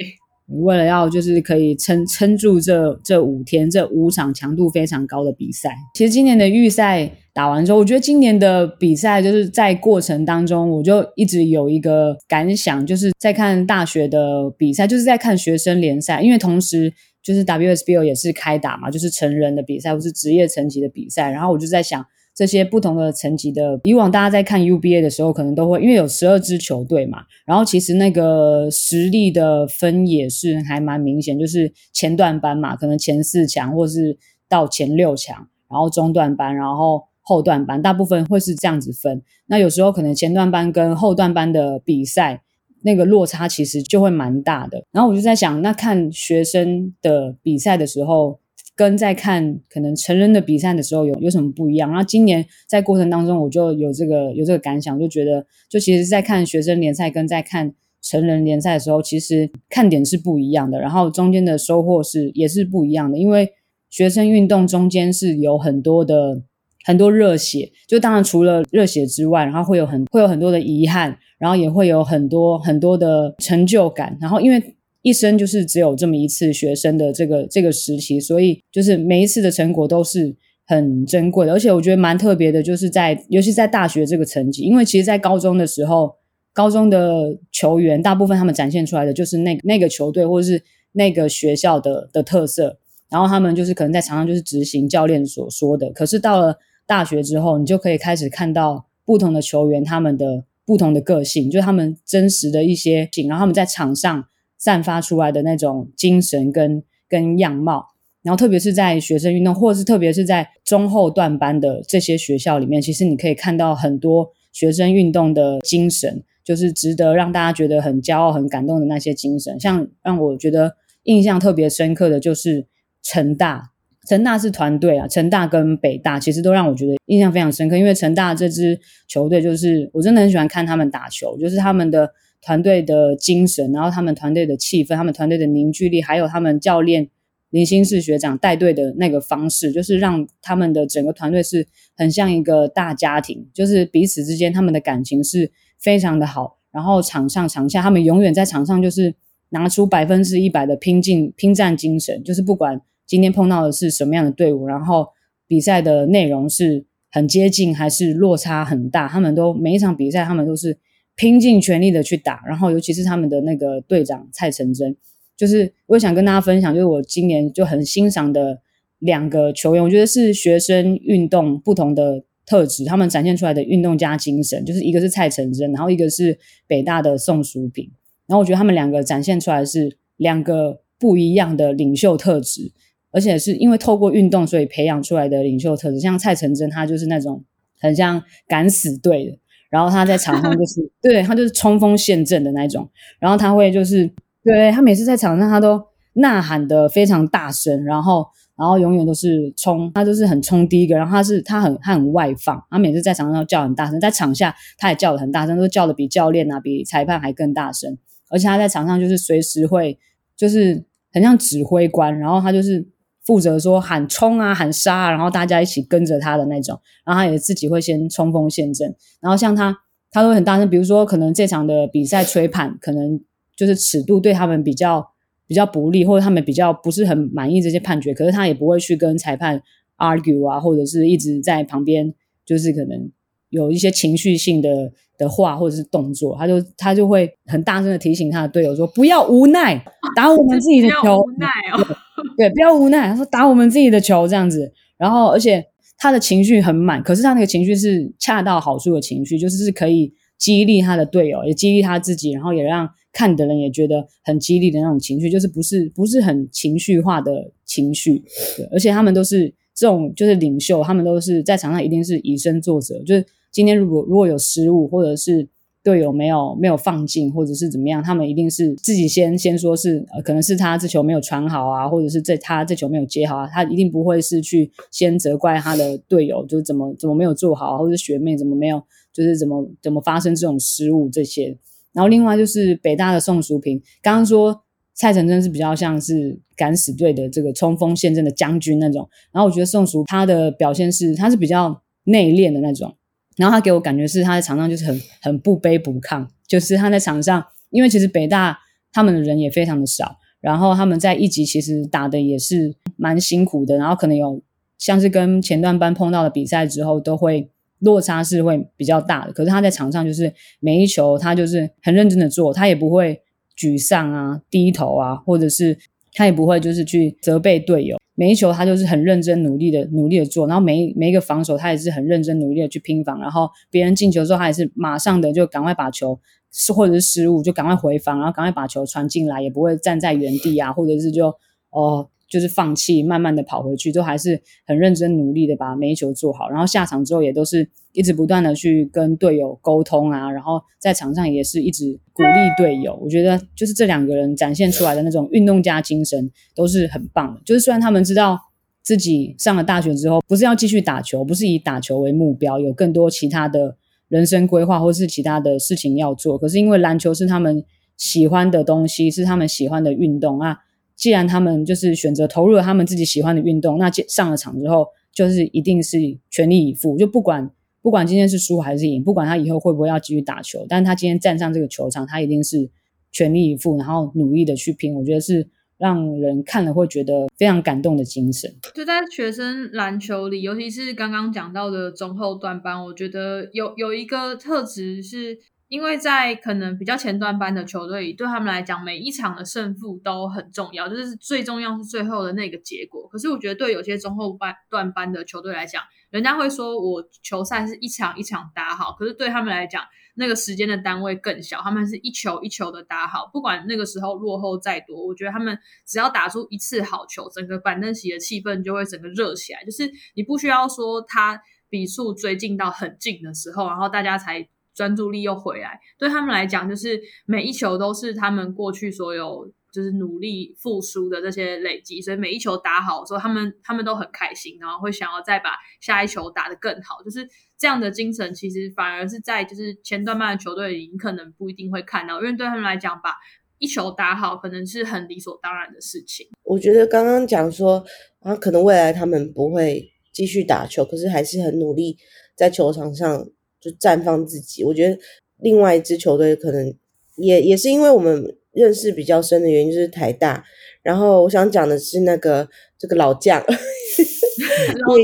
[0.48, 22.04] 为了要就是可以撑撑住这这五天这五场强度非常高的比赛，其实今年的预赛打完之后，我觉得今年的比赛就是在过程当中，我就一直有一个感想，就是在看大学的比赛，就是在看学生联赛，因为同时就是 WSBL 也是开打嘛，就是成人的比赛或是职业层级的比赛，然后我就在想。
[22.38, 34.16] 这些不同的层级的，以往大家在看 UBA 的时候，可能都会因为有十二支球队嘛，然后其实那个实力的分也是还蛮明显，就是前段班嘛，可能前四强或是
[34.48, 39.20] 到前六强，然后中段班，然后后段班，大部分会是这样子分。
[39.48, 42.42] 那有时候可能前段班跟后段班的比赛，
[42.82, 44.84] 那个落差其实就会蛮大的。
[44.92, 48.38] 然后我就在想，那看学生的比赛的时候。
[48.78, 51.90] 跟在看可能成人的比赛的时候有有什么不一样？
[51.90, 63.18] 然后今年在过程当中，我就有这个有这个感想，就觉得就其实，在看学生联赛跟在看成人联赛的时候，其实看点是不一样的，然后中间的收获是也是不一样的。
[63.18, 63.50] 因为
[63.90, 66.40] 学生运动中间是有很多的
[66.84, 74.62] 很多热血，就当然除了热血之外，然后会有很会有很多的遗憾，然后也会有很多很多的成就感，然后因为。
[75.02, 80.34] 一生就是只有这么一次学生的这个这个时期，所以就是每一次的成果都是
[80.66, 86.14] 很珍贵的，而且我觉得蛮特别的，就是在尤其在大学这个层级，因为其实，在高中的时候，
[86.52, 104.24] 高中的球员大部分他们展现出来的就是那那个球队或者是那个学校的的特色，然后他们就是可能在场上就是执行教练所说的，可是到了大学之后，你就可以开始看到不同的球员他们的不同的个性，就是他们真实的一些性，然后他们在场上
[104.58, 107.86] 散发出来的那种精神跟跟样貌。
[108.22, 119.58] 然后，特别是在学生运动，或者是特别是在中后段班的这些学校里面，其实你可以看到很多学生运动的精神，就是值得让大家觉得很骄傲、很感动的那些精神。
[119.58, 122.66] 像让我觉得印象特别深刻的就是
[123.02, 123.70] 成大，
[124.06, 132.10] 成大是团队啊，成大跟北大其实都让我觉得印象非常深刻，因为成大这支球队就是我真的很喜欢看他们打球，就是他们的
[132.42, 137.08] 团队的精神，然后他们团队的气氛，他们团队的凝聚力，还有他们教练。
[137.50, 146.58] 林心世学长带队的那个方式，就是让他们的整个团队是很像一个大家庭，就是彼此之间他们的感情是非常的好。
[146.70, 149.14] 然后场上场下，他们永远在场上就是
[149.48, 155.08] 拿出百分之一百的拼劲、拼战精神，就是不管今天碰到的是什么样的队伍，然后
[155.46, 160.76] 比赛的内容是很接近还是落差很大，他们都每一场比赛他们都是
[161.18, 162.42] 拼尽全力的去打。
[162.46, 164.96] 然后尤其是他们的那个队长蔡成真。
[165.36, 168.60] 就是我也想跟大家分享，就是我今年就很欣赏的
[168.98, 177.88] 两个球员，我觉得是学生运动不同的特质，他们展现出来的运动家精神，就是一个是蔡成真，然后一个是北大的宋淑萍，
[178.26, 182.72] 然后我觉得他们两个展现出来是两个不一样的领袖特质，
[183.12, 187.44] 而且是因为透过运动所以培养出来的领袖特质，像蔡成真他就是那种
[187.78, 189.38] 很像敢死队的，
[189.70, 194.10] 然后他在场上就是 对他就是冲锋陷阵的那种，然后他会就是。
[194.44, 195.78] 对，他每次在场上，他都
[196.14, 198.26] 呐喊的非常大声，然后，
[198.56, 200.96] 然后永远都是冲，他就是很冲第一个。
[200.96, 207.98] 然后他是他很他很外放，他每次在场上都叫很大声，在场下他也叫的很大声，都叫的比教练啊、比裁判还更大声。
[208.30, 209.98] 而且他在场上就是随时会
[210.34, 212.86] 就是很像指挥官，然后他就是
[213.28, 216.80] 负责说喊冲啊、喊杀啊，然后大家一起跟着他的那种。
[217.04, 219.76] 然后他也自己会先冲锋陷阵，然后像他
[220.10, 223.20] 他都很大声，比如说可能这场的比赛吹判可能。
[223.58, 225.04] 就是尺度对他们比较
[225.44, 229.60] 比较不利，或者他们比较不是很满意这些判决，可是他也不会去跟裁判
[229.96, 232.14] argue 啊，或者是一直在旁边，
[232.46, 233.10] 就是可能
[233.48, 241.18] 有一些情绪性的的话或者是动作，他就他就会很大声的提醒他的队友说：“不要无奈，打我们自己的球。
[241.26, 241.84] ”无奈哦，
[242.36, 243.08] 对，不要无奈。
[243.08, 245.64] 他说：“打我们自己的球这样子。”然后，而且
[245.98, 252.88] 他的情绪很满，可是他那个情绪是恰到好处的情绪，就是是可以激励他的队友，也激励他自己，然后也让。
[253.10, 258.22] 看的人也觉得很激励的那种情绪，就是不是不是很情绪化的情绪，
[258.56, 265.48] 对，而且他们都是这种就是领袖，他们都是在场上一定是以身作则，就是今天如果如果有失误，或者是
[265.82, 281.56] 队友没有没有放进，或者是怎么样，他们一定是自己先先说是呃可能是他这球没有传好啊，或者是这他这球没有接好啊，他一定不会是去先责怪他的队友，就是怎么怎么没有做好，或者学妹怎么没有，就是怎么怎么发生这种失误这些。
[281.92, 284.62] 然后另外就是北大的宋淑萍，刚刚说
[284.94, 292.94] 蔡成真是比较像是敢死队的这个冲锋陷阵的将军那种，然后我觉得宋淑他的表现是他是比较内敛的那种，
[293.38, 298.58] 然后他给我感觉是他在场上就是很很不卑不亢，就是他在场上，因为其实北大
[298.92, 304.42] 他们的人也非常的少，然后他们在一级其实打的也是蛮辛苦的，然后可能有
[304.76, 307.50] 像是跟前段班碰到的比赛之后都会。
[307.80, 313.22] 落差是会比较大的，可是他在场上就是每一球他就是很认真的做，他也不会
[313.56, 315.78] 沮丧啊、低头啊，或者是
[316.12, 317.96] 他也不会就是去责备队友。
[318.18, 326.18] 每一球他就是很认真努力的努力的做，然后每每一个防守他也是很认真努力的去拼防，然后别人进球之后他也是马上的就赶快把球
[326.50, 331.32] 是或者是失误就赶快回防，然后赶快把球传进来，也不会站在原地啊，或者是就
[331.70, 332.08] 哦。
[332.28, 336.48] 就是放弃，慢慢的跑回去，都还是很认真努力的把每一球做好。
[336.50, 342.98] 然后下场之后也都是一直不断的去跟队友沟通啊，然后在场上也是一直鼓励队友。
[343.02, 347.40] 我觉得就是这两个人展现出来的那种运动家精神都是很棒的。
[347.44, 348.38] 就是虽然他们知道
[348.82, 353.76] 自己上了大学之后不是要继续打球，不是以打球为目标，有更多其他的
[354.08, 356.36] 人生规划或是其他的事情要做。
[356.36, 357.64] 可是因为篮球是他们
[357.96, 360.58] 喜欢的东西，是他们喜欢的运动啊。
[360.98, 365.96] 既然他们就是选择投入了他们自己喜欢的运动，那上了场之后就是一定是
[366.28, 367.48] 全力以赴，就不管
[367.80, 372.68] 不管今天是输还是赢，不管他以后会不会要继续打球，但他今天站上这个球场，他一定是
[373.12, 374.92] 全力以赴，然后努力的去拼。
[374.92, 378.52] 我觉得是让人看了会觉得非常感动的精神。
[378.74, 385.38] 就在学生篮球里，尤其是刚刚讲到的中后段班，我觉得有有一个特质是。
[385.68, 393.06] 因为在可能比较前段班的球队，对他们来讲，每一场的胜负都很重要，就是最重要是最后的那个结果。
[393.08, 409.62] 可是我觉得对有些中后半段班的球队来讲，人家会说我球赛是一场一场打好，可是对他们来讲，那个时间的单位更小，他们是一球一球的打好，不管那个时候落后再多，我觉得他们只要打出一次好球，整个板凳席的气氛就会整个热起来。
[409.64, 411.38] 就是你不需要说他
[411.68, 414.48] 比数追进到很近的时候，然后大家才
[414.78, 415.78] 专注力又回来。
[415.98, 419.52] 对他们来讲，就是每一球都是他们过去所有。
[419.70, 427.02] 就是努力复苏的这些累积，所以每一球打好的时候，他们他们都很开心，然后会想要再把下一球打得更好。
[427.04, 427.20] 就是
[427.58, 433.14] 这样的精神，其实反而是在就是前段班的球队里，你可能不一定会看到，因为对他们来讲，把
[433.58, 436.26] 一球打好可能是很理所当然的事情。
[436.44, 437.84] 我觉得刚刚讲说
[438.20, 441.98] 啊，可能未来他们不会继续打球，可是还是很努力
[442.34, 443.22] 在球场上
[443.60, 444.64] 就绽放自己。
[444.64, 444.98] 我觉得
[445.38, 446.74] 另外一支球队可能
[447.16, 448.34] 也也是因为我们。
[448.52, 450.42] 认识比较深的原因就是台大，
[450.82, 453.40] 然后我想讲的是那个这个老将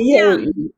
[0.02, 0.74] 叶宥余，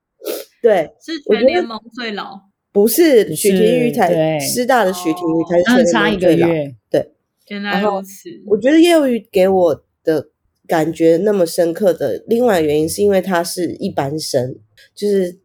[0.60, 2.38] 对，是全联盟最老，
[2.72, 6.48] 不是许廷瑜才，师大的许廷瑜才是全联盟最老，
[6.90, 7.12] 对，
[7.48, 8.28] 原来如此。
[8.44, 10.28] 我觉得叶宥余给我的
[10.66, 14.58] 感觉那么深刻的另外原因，是因为他是一般生，
[14.94, 15.38] 就是。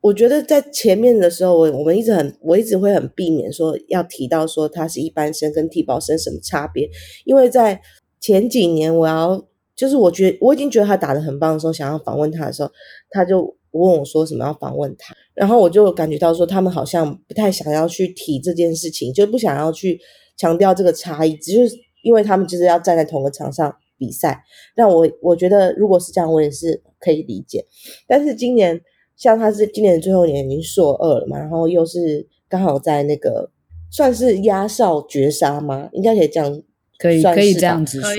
[0.00, 6.88] 我觉得在前面的时候，我我们一直很，我一直会很避免说要提到说他是一般生跟替保生什么差别，
[7.24, 7.80] 因为在
[8.20, 12.70] 前几年我要就是我觉得我已经觉得他打得很棒的时候，想要访问他的时候，
[13.10, 20.00] 他就问我说什么要访问他，然后我就感觉到说他们好像不太想要去提这件事情，就不想要去
[20.36, 24.42] 强调这个差异，只是因为他们就是要站在同个场上比赛，
[24.74, 27.66] 让我我觉得如果是这样，我也是可以理解，
[28.06, 28.80] 但是今年。
[29.18, 33.50] 像他是今年的最后一年已经硕二了嘛，然后又是刚好在那个
[33.90, 35.90] 算是压哨绝杀吗？
[35.92, 36.62] 应该可以这样，
[36.98, 38.10] 可以可以这样子说，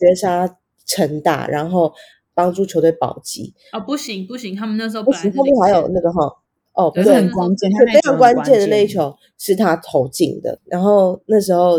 [0.00, 1.92] 绝杀成大，然后
[2.34, 3.54] 帮助球队保级。
[3.72, 6.32] 哦，不行不行，他们那时候不行，后面还有那个哈，
[6.72, 11.78] 哦，不是很关键，非常关键的那一球是他投进的，然后那时候。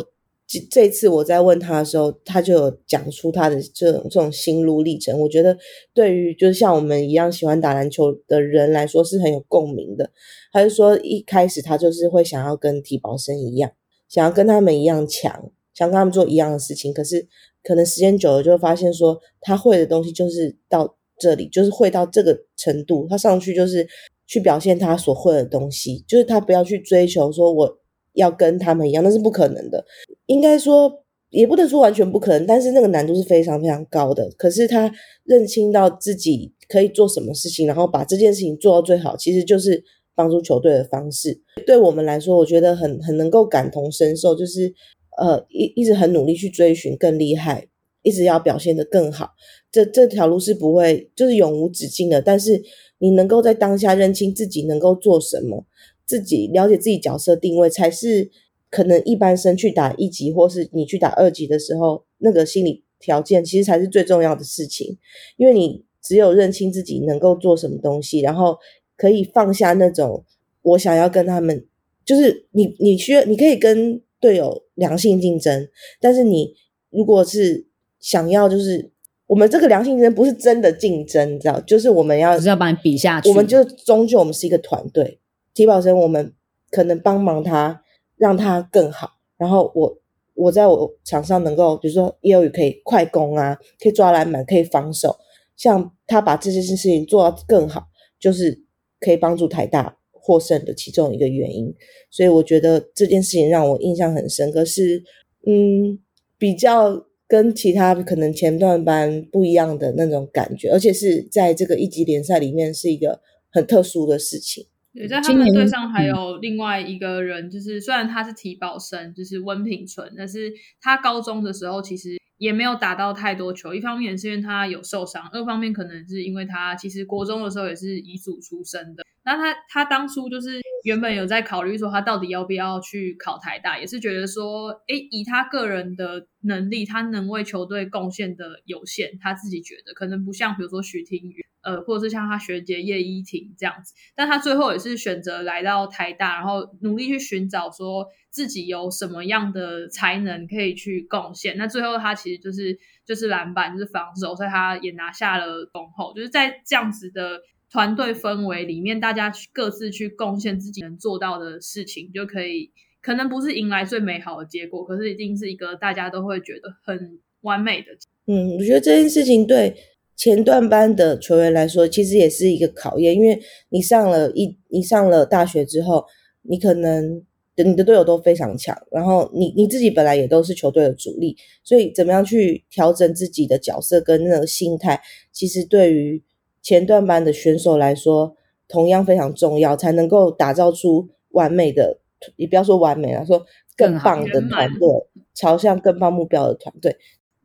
[0.71, 5.19] 这次我在问他的时候，他就有讲出他的这种这种心路历程。
[5.19, 5.55] 我觉得
[5.93, 10.09] 对于就是像我们一样喜欢打篮球的人来说是很有共鸣的。
[10.51, 13.71] 他就说一开始他就是会想要跟体保生一样，
[14.07, 16.91] 想要跟他们一样强，想跟他们做一样的事情。
[16.91, 17.27] 可是
[17.61, 23.05] 可能时间久了就会发现说他会的东西就是到这里，就是会到这个程度。
[23.07, 23.87] 他上去就是
[24.25, 27.78] 去表现他所会的东西，就是他不要去追求说我。
[28.19, 29.83] 要跟他们一样，那是不可能的。
[30.27, 34.29] 应该说，也不能说完全不可能，但是那个难度是非常非常高的。
[34.37, 34.91] 可是他
[35.23, 41.41] 认清到自己可以做什么事情，然后把这件事情做到最好，其实就是帮助球队的方式。
[41.65, 44.73] 对我们来说，我觉得很很能够感同身受，就是
[45.17, 47.67] 呃一一直很努力去追寻更厉害，
[48.03, 49.29] 一直要表现得更好。
[49.71, 52.61] 这这条路是不会就是永无止境的，但是
[52.97, 55.65] 你能够在当下认清自己能够做什么。
[56.09, 58.31] 自己了解自己角色定位，才是
[58.71, 64.97] 可能一般生去打一级，或是你去打二级的时候，那个心理条件其实才是最重要的事情。
[65.37, 68.57] 因为你只有认清自己能够做什么东西，然后
[68.97, 70.25] 可以放下那种
[70.63, 71.63] 我想要跟他们，
[72.03, 75.69] 就是你你需要你可以跟队友良性竞争，
[76.01, 76.55] 但是你
[76.89, 77.67] 如果是
[77.99, 78.91] 想要就是
[79.27, 85.18] 我们这个良性竞争不是真的竞争，你知道，就是我们要是要把你比下去，我们就终究我们是一个团队。
[85.59, 86.33] 体保生，我们
[86.71, 87.83] 可能帮忙他，
[88.15, 89.11] 让他更好。
[89.37, 89.97] 然后我
[90.35, 95.17] 我在我场上能够，比如说叶宥余可以快攻啊，可以抓篮板，可以防守。
[95.57, 97.87] 像他把这些事情做到更好，
[98.17, 98.63] 就是
[99.01, 101.75] 可以帮助台大获胜的其中一个原因。
[102.09, 105.03] 所以我觉得这件事情让我印象很深刻，是
[105.45, 105.99] 嗯，
[106.37, 113.19] 比较跟其他可能前段班不一样的那种感觉，而且是在这个一级联赛里面是一个
[113.51, 114.65] 很特殊的事情。
[114.93, 123.75] 对，在他们队上还有另外一个人，就是虽然他是体保生，就是温品纯，但是他高中的时候其实也没有打到太多球。
[123.75, 129.03] 一方面是因为他有受伤，二方面可能是因为他其实国中的时候也是乙组出身的。
[129.23, 141.45] 那他他当初就是原本有在考虑说他到底要不要去考台大，也是觉得说，哎，以他个人的能力，他能为球队贡献的有限，他自己觉得可能不像比如说许廷宇。
[141.61, 148.07] 呃，或者是像他学姐叶依婷这样子，但他最后也是选择来到台大，然后努力去寻找说
[148.39, 151.57] 自己有什么样的才能可以去贡献。
[151.57, 156.13] 那最后他其实就是就是篮板，就是防守，所以他也拿下了丰后。
[156.15, 162.71] 就是在这样子的团队氛围里面，大家去各自去贡献自己能做到的事情，就可以
[163.01, 167.87] 可能不是迎来最美好的结果，可是一定是一个大家都会觉得很完美的。
[168.27, 169.75] 嗯，我觉得这件事情对。
[170.15, 176.03] 前段班的球员来说，其实也是一个考验，因为你上了一你上了大学之后，
[176.41, 177.23] 你可能
[177.63, 185.01] 你的队友都非常强，然后你你自己本来也都是球队的主力，所以怎么样去调整自己的角色跟那个心态，
[185.31, 186.23] 其实对于
[186.61, 188.35] 前段班的选手来说，
[188.67, 191.99] 同样非常重要，才能够打造出完美的，
[192.35, 193.45] 你不要说完美了，说
[193.75, 194.87] 更棒的团队，
[195.33, 196.95] 朝向更棒目标的团队。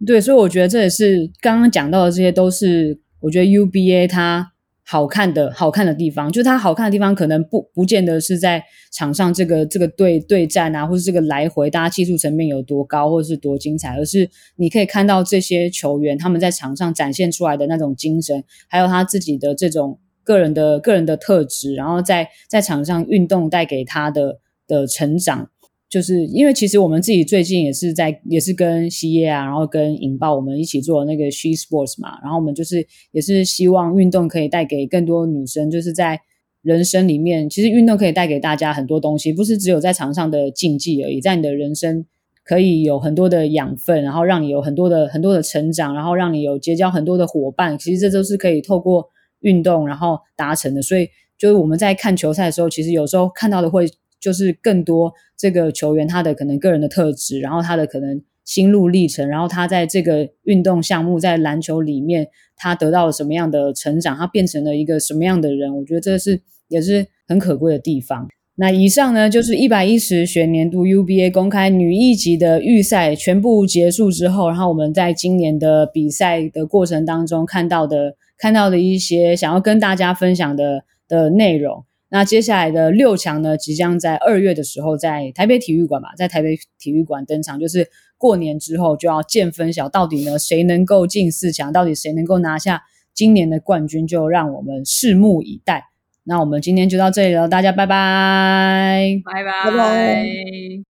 [0.07, 4.53] 对，所以我觉得这也是刚刚讲到的，这些都是我觉得 UBA 它
[4.87, 6.31] 好看的好看的地方。
[6.31, 8.63] 就是他好看的地方，可能不不见得是在
[8.93, 25.51] 场上这个这个对对战啊，或是这个来回，大家技术层面有多高，或者是多精彩，而是你可以看到这些球员他们在场上展现出来的那种精神，还有他自己的这种个人的个人的特质，然后在在场上运动带给他的的成长。
[25.95, 36.21] 就是因为其实我们自己最近也是在也是跟西耶啊，然后跟引爆我们一起做那个 She Sports 嘛，然后我们就是也是希望运动可以带给更多女生，就是在
[36.63, 42.05] 人生里面，其实运动可以带给大家很多东西，不是只有在场上的竞技而已，在你的人生
[42.45, 49.07] 可以有很多的养分，然后让你有很多的很多的成长，然后让你有结交很多的伙伴，其实这都是可以透过
[49.43, 50.83] 运动然后达成的。
[50.83, 51.07] 所以
[51.39, 53.87] 就是我们在看球赛的时候，其实有时候看到的会。
[54.25, 68.27] 就是更多这个球员他的可能个人的特质，然后他的可能心路历程，然后他在这个运动项目在篮球里面他得到了什么样的成长，他变成了一个什么样的人，我觉得这是也是很可贵的地方。
[68.57, 81.85] 那以上呢就是一百一十学年度 UBA 公开女一级的预赛全部结束之后，然后我们在今年的比赛的过程当中看到的看到的一些想要跟大家分享的的内容。
[82.11, 92.83] 那接下来的六强呢，即将在二月的时候在台北体育馆吧，在台北体育馆登场，就是过年之后就要见分晓，到底呢谁能够进四强，到底谁能够拿下
[93.13, 95.87] 今年的冠军，就让我们拭目以待。
[96.23, 99.71] 那我们今天就到这里了，大家拜拜，拜拜。
[99.71, 100.94] 拜拜。